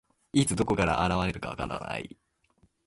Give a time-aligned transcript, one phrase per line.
[0.33, 2.17] いつ、どこから現れるか分からない。